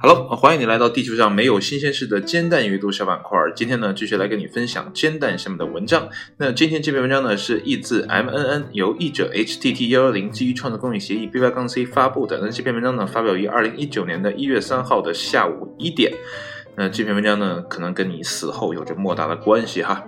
[0.00, 3.38] Hello，欢迎你来到地球上没有新鲜事的煎蛋阅读小板块。
[3.54, 6.08] 今天呢，继续来跟你分享煎蛋下面的文章。
[6.36, 12.40] 那今天这篇文章呢，是译自 M N N，由译者 H T T 幺幺零基于创作公益协议 B Y 杠 C 发布的。
[12.42, 16.12] 那这篇文章呢，发表于二零一九年的一月三号的下午一点。
[16.76, 20.04] 那这篇文章呢，可能跟你死后有着莫大的关系哈。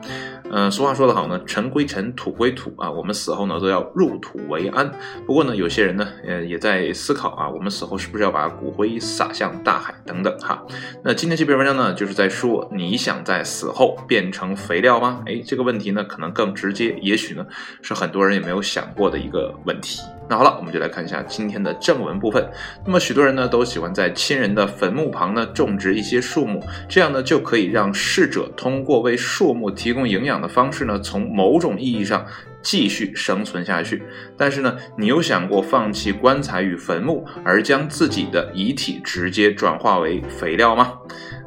[0.51, 4.91] 嗯，俗话说得好呢，尘归尘，土归土啊，我们死后呢都要入土为安。
[5.27, 10.65] 不过呢，有些人呢，呃，也在思考啊，我们死后是不是要把骨灰撒向大海等等哈。
[11.03, 15.23] 那今天这篇文章呢，就是在说，你想在死后变成肥料吗？
[15.27, 17.45] 哎，这个问题呢，可能更直接，也许呢，
[17.83, 20.01] 是很多人也没有想过的一个问题。
[20.29, 22.45] 那好了，我们就来看一下今天的正文部分。
[22.85, 32.27] 那么许多人呢都喜欢在亲人的坟墓旁呢种植一些树木，这样呢就可以让逝者通过为树木提供营养的方式呢，从某种意义上
[32.61, 34.03] 继续生存下去。
[34.37, 40.95] 但是呢，你有想过放弃棺材与坟墓，而将自己的遗体直接转化为肥料吗？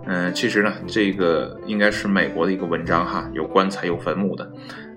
[0.05, 4.49] 嗯，其实呢，这个应该是美国的一个文章哈，有棺材有坟墓的。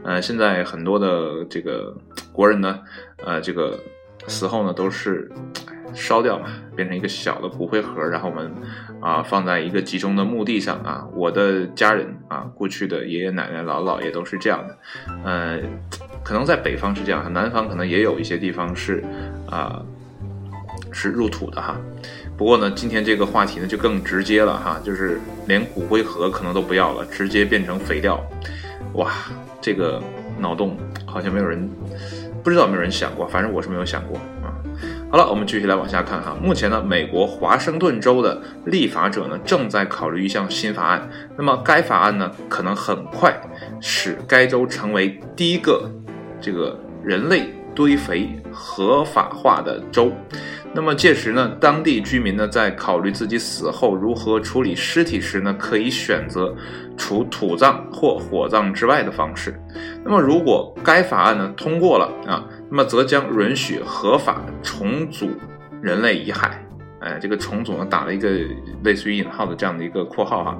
[0.05, 1.95] 呃，现在很多的这个
[2.33, 2.81] 国人呢，
[3.25, 3.79] 呃，这个
[4.27, 5.31] 死后呢都是
[5.95, 8.53] 烧掉嘛，变成一个小的骨灰盒，然后我们
[9.01, 11.07] 啊放在一个集中的墓地上啊。
[11.15, 14.79] 我的家人啊，过去的爷爷奶奶、姥姥姥爷都是这样的。
[15.25, 15.59] 呃，
[16.23, 19.05] 可能在北方是这样，南方可能也有一些地方是
[19.49, 19.83] 啊
[20.91, 21.77] 是入土的哈。
[22.37, 28.21] 不过呢，今天这个话题呢就更直接了哈，就是连骨灰盒可能都不要了，直接变成肥料，
[28.95, 29.13] 哇！
[29.61, 30.03] 这个
[30.41, 30.77] 脑洞
[31.07, 31.71] 好像没有人
[32.43, 34.51] 不知道有没有人想过，反正我是没有想过啊。
[35.11, 36.37] 好了，我们继续来往下看哈。
[36.43, 41.09] 目前呢，美国华盛顿州的立法者呢正在考虑一项新法案。
[41.37, 43.33] 那么该法案呢可能很快
[43.81, 45.89] 使该州成为第一个
[46.41, 50.13] 这个人类堆肥合法化的州。
[50.75, 56.55] 那么届时呢，当地居民呢在考虑自己死后如何处理尸体时呢，可以选择
[56.97, 59.55] 除土葬或火葬之外的方式。
[60.03, 65.29] 那么如果该法案呢通过了啊，那么则将允许合法重组
[65.83, 66.51] 人类遗骸。
[67.01, 68.31] 哎，这个重组呢打了一个
[68.83, 70.59] 类似于引号的这样的一个括号哈。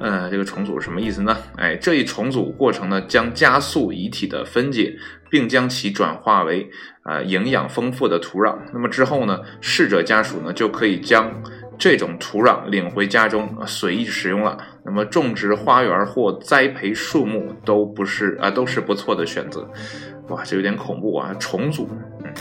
[0.00, 1.36] 嗯，这个重组什么意思呢？
[1.56, 4.96] 哎，这一重组过程呢，将加速遗体的分解，
[5.28, 6.70] 并将其转化为
[7.02, 8.56] 啊营养丰富的土壤。
[8.72, 11.42] 那么之后呢，逝者家属呢就可以将
[11.78, 14.56] 这种土壤领回家中随意使用了。
[14.84, 19.68] 那么种植花园或栽培树木都不是啊，都是不错的选择。
[20.28, 21.34] 哇，这有点恐怖啊！
[21.40, 21.88] 重组，
[22.24, 22.32] 嗯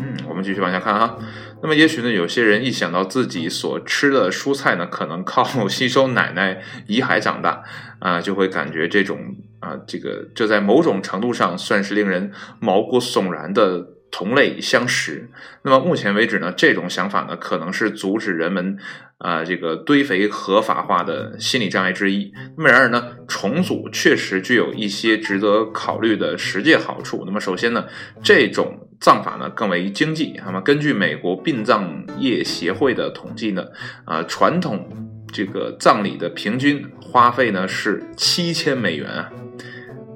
[0.00, 1.16] 嗯，我们继续往下看啊。
[1.62, 7.62] 那么也许呢，有些人一想到自己所吃的蔬菜呢，可能靠吸收奶奶遗骸长大，
[7.98, 15.30] 啊，就会感觉这种啊，这个这在某种程度上算是令人毛骨悚然的同类相食。
[15.62, 18.76] 那么目前为止呢，这种想法呢，可能是阻止人们
[19.18, 22.32] 啊这个堆肥合法化的心理障碍之一。
[22.56, 27.24] 那么然而呢，重组确实具有一些值得考虑的实际好处。
[27.26, 27.86] 那么首先呢，
[28.22, 28.86] 这种。
[29.00, 33.64] 葬法呢更为经济，那么根据美国殡葬业协会的统计呢，
[34.04, 34.86] 啊，传统
[35.32, 39.32] 这个葬礼的平均花费呢是七千美元啊，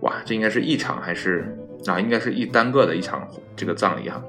[0.02, 1.56] 哇，这应该是一场还是
[1.86, 4.22] 啊，应该是一单个的一场这个葬礼哈。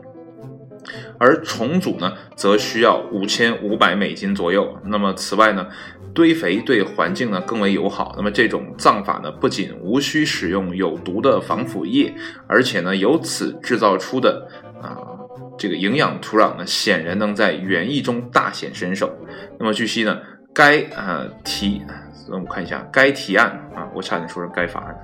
[1.18, 4.78] 而重组呢，则需要五千五百美金左右。
[4.84, 5.66] 那么此外呢，
[6.14, 8.14] 堆肥对环境呢更为友好。
[8.18, 12.14] 那么这种葬法呢，不仅无需使用有毒的防腐液，
[12.48, 14.48] 而且呢，由此制造出的
[14.80, 14.96] 啊
[15.58, 19.12] 这个营养土壤呢，显然能在园艺中大显身手。
[19.58, 20.20] 那么据悉呢，
[20.54, 21.82] 该啊提，
[22.30, 24.96] 我们看一下该提案啊，我差点说成该法案，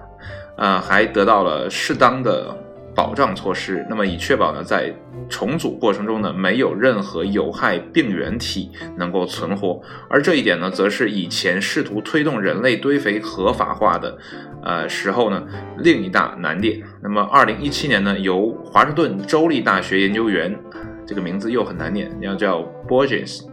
[0.62, 2.56] 啊还得到了适当的。
[2.94, 4.94] 保障措施，那么以确保呢，在
[5.30, 9.82] 重组过程中呢，没有任何有害病原体能够存活。
[10.10, 14.18] 而这一点呢，则是以前试图推动人类堆肥合法化的，
[14.62, 15.42] 呃时候呢，
[15.78, 16.84] 另一大难点。
[17.02, 20.54] 那么，二零一七年呢，由华盛顿州立大学研究员，
[21.08, 23.46] 这个名字又很难念，要叫 Borges，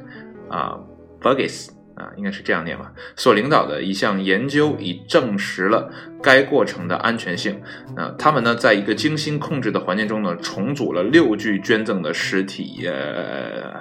[0.49, 0.77] 啊
[1.23, 1.78] ，Borges。
[1.99, 2.93] 啊，应该是这样念吧。
[3.17, 5.91] 所领导的一项研究已证实了
[6.23, 7.61] 该过程的安全性。
[7.97, 13.75] 啊，他们呢，在一个精心控制的环境中呢，重组了六具捐赠的尸体，呃，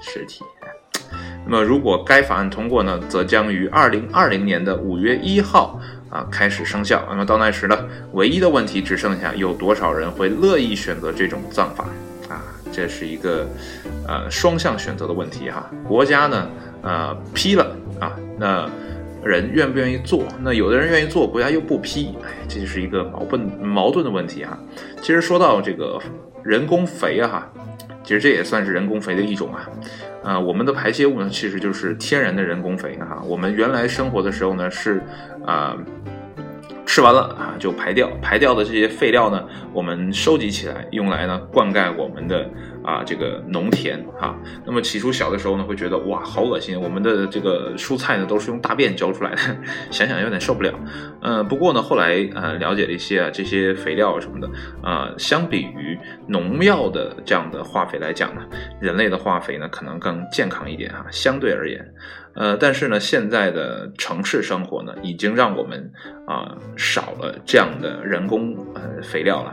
[0.00, 0.42] 尸体。
[1.44, 5.80] 那么，如果该法案通过呢，则将于二零二零年的五月一号
[6.10, 7.06] 啊开始生效。
[7.08, 7.76] 那么到那时呢，
[8.12, 11.86] 唯一的问题只剩下有多少人会乐意选择这种葬法？
[12.72, 13.46] 这是一个
[14.06, 15.70] 呃双向选择的问题哈。
[15.86, 16.48] 国家呢？
[16.80, 18.70] 呃，批了啊，那
[19.24, 20.22] 人愿不愿意做？
[20.40, 24.56] 那有的人愿意做，国家又不批，哎，这就是一个矛盾矛盾的问题啊。
[25.02, 26.00] 其实说到这个
[26.44, 27.50] 人工肥啊，哈，
[28.04, 29.68] 其实这也算是人工肥的一种啊。
[30.22, 33.20] 呃，我们的排泄物呢，其实就是天然的人工肥哈。
[33.26, 35.02] 我们原来生活的时候呢，是
[35.44, 35.76] 啊。
[36.88, 42.50] 吃完了啊，就排掉，排掉的这些废料呢，我们收集起来，用来呢灌溉我们的
[42.82, 44.34] 啊这个农田啊。
[44.64, 49.40] 那么起初小的时候呢，会觉得哇好恶心，我们的这个蔬菜呢都是用大便浇出来的，
[49.92, 50.72] 想想有点受不了。
[51.20, 54.48] 嗯，不过呢后来呃了解了一些啊这些肥料什么的
[54.82, 58.40] 啊，相比于农药的这样的化肥来讲呢，
[58.80, 61.86] 人类的化肥呢可能更健康一点啊，相对而言。
[62.38, 65.92] 呃，但是呢，现在的城市生活呢，已经让我们
[66.24, 69.52] 啊少了这样的人工呃肥料了。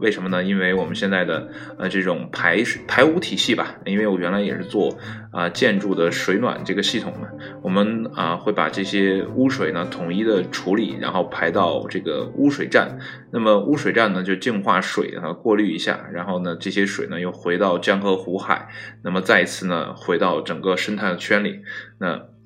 [0.00, 0.42] 为什么呢？
[0.42, 1.48] 因为我们现在的
[1.78, 4.96] 呃这种排水排污体系吧，因为我原来也是做
[5.32, 7.28] 啊建筑的水暖这个系统嘛，
[7.62, 12.98] 我们啊会把这些污水呢统一的处理，然后排到这个污水站，
[13.32, 18.68] 那么污水站呢就净化水啊过滤一下，然后呢这些水呢又回到江河湖海，
[19.02, 21.60] 那么再一次呢回到整个生态圈里，
[21.98, 22.37] 那。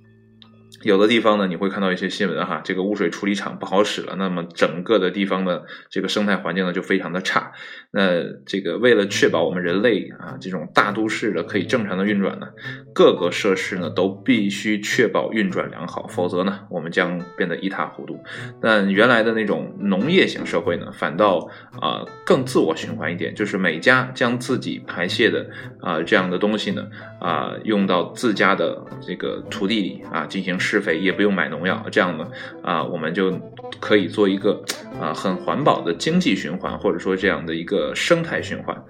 [0.82, 7.52] 有的地方呢，你会看到一些新闻哈，这个污水处理厂不好使了，那么整个的地方的这个生态环境呢就非常的差。
[7.90, 12.48] 那这个为了确保我们人类啊这种大都市的可以正常的运转呢，
[12.94, 18.22] 各个设施呢都必须确保运转良好，否则呢我们将变得一塌糊涂。
[18.60, 21.50] 但原来的那种农业型社会呢，反倒
[21.80, 25.44] 啊更自我循环一点，就是每家将自己排泄的
[25.80, 26.86] 啊这样的东西呢
[27.20, 30.52] 啊用到自家的这个土地里啊进行。
[30.62, 32.28] 施肥也不用买农药，这样呢，
[32.62, 33.32] 啊，我们就
[33.80, 34.62] 可以做一个
[35.00, 38.80] 啊很环保的经济循环，或者说这样的一个生态循环。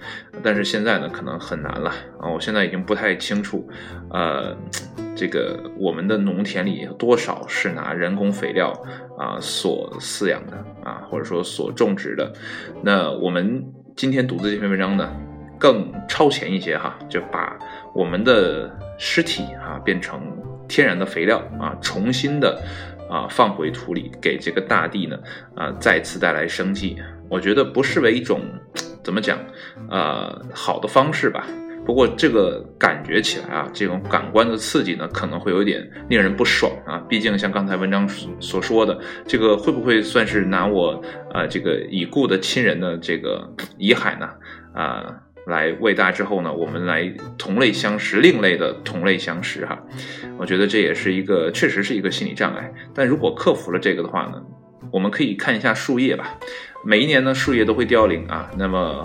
[0.43, 1.91] 但是现在呢，可能很难了
[2.21, 2.29] 啊！
[2.29, 3.67] 我现在已经不太清楚，
[4.11, 4.57] 呃，
[5.15, 8.73] 这个我们的农田里多少是拿人工肥料
[9.19, 12.33] 啊所饲养的啊，或者说所种植的。
[12.83, 13.65] 那我们
[13.97, 15.13] 今天读的这篇文章呢，
[15.59, 17.59] 更超前一些哈，就把
[17.95, 20.21] 我们的尸体啊变成。
[20.69, 22.59] 天然的肥料啊，重新的
[23.11, 25.19] 啊放回土里，给这个大地呢
[25.55, 26.97] 啊再次带来生机。
[27.29, 28.41] 我觉得不失为一种
[29.05, 29.39] 怎么讲
[29.91, 31.47] 呃好的方式吧。
[31.85, 36.99] 不过这个感觉起来啊，这种感官的刺激呢，可能会有点令人不爽啊。
[37.09, 38.09] 毕竟像刚才文章
[38.41, 41.03] 所说的，这个会不会算是拿我
[41.33, 44.29] 啊这个已故的亲人的这个遗骸呢
[44.75, 45.05] 啊？
[45.45, 49.77] 来喂大之后呢，我们来同类相食，另类的同类相食哈，
[50.39, 52.73] 我觉得这也是一个，确实是一个心理障碍。
[52.95, 54.41] 但如果克服了这个的话呢，
[54.93, 56.39] 我们可以看一下树叶吧。
[56.85, 59.05] 每一年呢，树叶都会凋零啊，那么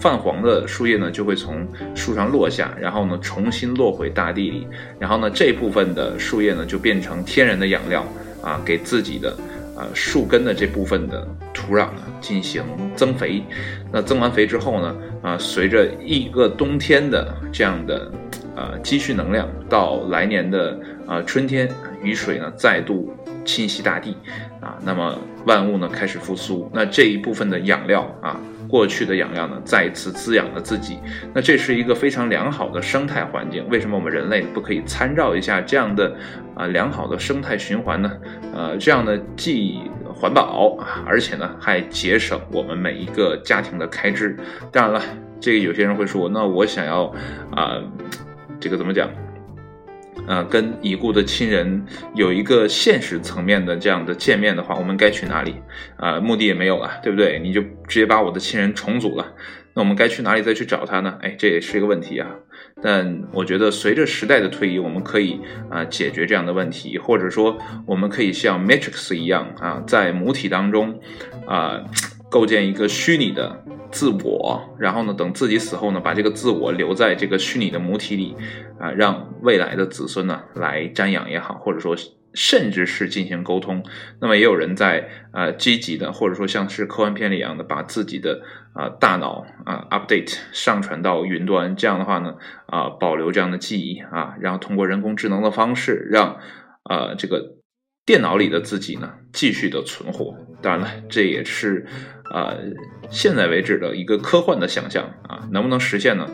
[0.00, 4.66] 泛黄的树叶呢就会从树上落下，然后呢重新落回大地里，
[4.98, 8.04] 然后呢这部分的树叶呢就变成天然的养料
[8.42, 9.36] 啊，给自己的。
[9.76, 12.62] 呃，树根的这部分的土壤呢，进行
[12.94, 13.42] 增肥。
[13.90, 18.12] 那增完肥之后呢，啊，随着一个冬天的这样的
[18.54, 21.66] 呃积蓄能量，到来年的啊春天，
[22.02, 23.10] 雨水呢再度
[23.46, 24.14] 侵袭大地，
[24.60, 26.70] 啊，那么万物呢开始复苏。
[26.74, 28.38] 那这一部分的养料啊。
[28.70, 30.98] 过去的养料呢，再一次滋养了自己，
[31.34, 33.66] 那这是一个非常良好的生态环境。
[33.68, 36.14] 为什么我们人类不可以参照一下这样的
[36.54, 38.12] 啊良好的生态循环呢？
[38.54, 39.80] 呃，这样呢既
[40.14, 44.38] 环保，而且呢还节省我们每一个家庭的开支。
[44.70, 45.02] 当然了，
[45.40, 47.12] 这个有些人会说，那我想要
[47.50, 47.82] 啊，
[48.60, 49.10] 这个怎么讲？
[50.26, 51.84] 呃，跟已故的亲人
[52.14, 55.56] 有一个现实层面的这样的见面的话，我们该去哪里？
[55.96, 57.40] 啊，目的也没有了，对不对？
[57.42, 59.34] 你就直接把我的亲人重组了，
[59.74, 61.18] 那我们该去哪里再去找他呢？
[61.20, 62.28] 哎，这也是一个问题啊。
[62.82, 70.98] 但我觉得随着时代的推移，我们可以啊解决这样的问题，或者说我们可以像 Matrix 一样啊，在母体当中
[71.46, 71.82] 啊
[72.30, 73.64] 构建一个虚拟的。
[73.92, 78.36] 自我，然后呢，等自己死后呢，把这个自我留在这个虚拟的母体里，
[78.78, 81.96] 啊，让未来的子孙呢来瞻仰也好，或者说
[82.32, 83.84] 甚至是进行沟通。
[84.20, 88.40] 那么也有人在啊积极的，或者说像是科幻片里一样的，把自己的
[88.74, 96.36] 啊大脑啊 update 上传到云端，这样的话呢，啊保留这样的记忆啊，然后通过人工智能的方式，让
[96.84, 97.56] 啊这个
[98.04, 100.36] 电脑里的自己呢继续的存活。
[100.62, 101.86] 当然了，这也是。
[102.30, 102.54] 啊，
[103.10, 106.24] 现在为止的一个科幻的想象啊，能不能实现呢？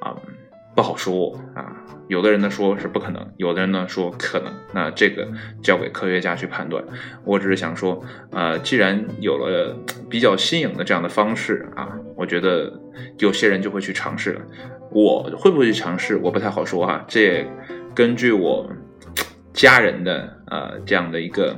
[0.00, 0.14] 啊，
[0.76, 1.76] 不好说啊。
[2.06, 4.54] 有的人呢说是不可能，有的人呢说可能。
[4.72, 5.26] 那这个
[5.60, 6.84] 交给科学家去判断。
[7.24, 9.76] 我只是想说，呃，既然有了
[10.08, 12.72] 比较新颖的这样的方式啊，我觉得
[13.18, 14.42] 有些人就会去尝试了。
[14.92, 16.16] 我会不会去尝试？
[16.18, 17.04] 我不太好说哈。
[17.08, 17.50] 这也
[17.96, 18.70] 根据我
[19.52, 21.56] 家人的呃这样的一个。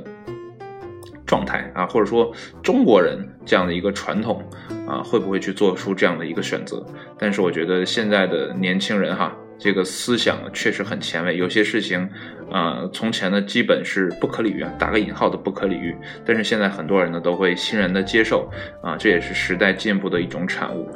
[1.27, 4.47] 状态啊，或者说中国人这样的一个传统
[4.87, 6.85] 啊，会不会去做出这样的一个选择？
[7.17, 12.07] 但是我觉得现在的年轻人哈，这个思想确实很前卫，有些事情
[12.51, 18.47] 啊，从前呢基本是不可理喻啊，打个引号的不可理喻，但是现在很多人呢都会欣然的接受
[18.83, 20.87] 啊，这也是时代进步的一种产物。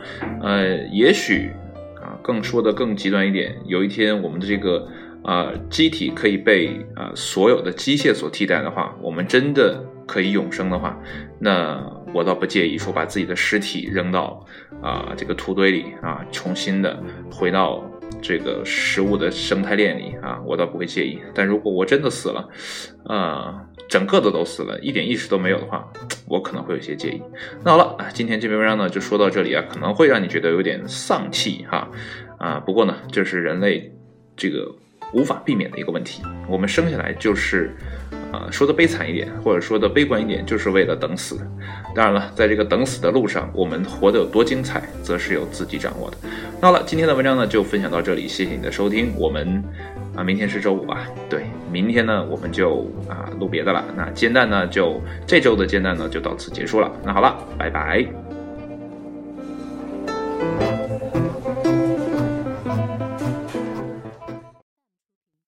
[0.44, 1.52] 呃，也许
[2.00, 4.88] 啊，更说的更极端一点，有一天我们的这个。
[5.24, 10.98] 啊，机体可以被啊所有的机械所替代的话，我们真的可以永生的话，
[11.40, 11.84] 那
[12.14, 14.44] 我倒不介意说把自己的尸体扔到
[14.82, 16.98] 啊这个土堆里啊，重新的
[17.30, 17.84] 回到
[18.22, 21.20] 这个食物的生态链里啊，我倒不会介意。
[21.36, 22.50] 但如果我真的死了，
[23.06, 25.86] 啊，整个的都死了，一点意识都没有的话，
[26.28, 27.22] 我可能会有些介意。
[27.64, 31.88] 那好了，啊今天这篇文章呢就说到这里啊，可能会让你觉得有点丧气哈
[32.40, 33.94] 啊，不过呢，这是人类
[34.36, 34.74] 这个。
[35.14, 37.76] 无法避免的一个问题，我们生下来就是，
[38.32, 41.40] 呃，说的悲惨一点，或者说的悲观一点，就是为了等死。
[41.96, 46.18] 当然了，在这个等死的路上，我们活得有多精彩，则是由自己掌握的。
[46.62, 49.12] 那好了，今天的文章呢就分享到这里，谢谢你的收听。
[49.18, 49.64] 我们
[50.16, 51.08] 啊，明天是周五吧？
[51.30, 53.84] 对，明天呢我们就啊录别的了。
[53.96, 56.92] 那煎蛋呢就这周的煎蛋呢就到此结束了。
[57.04, 58.29] 那好了，拜拜。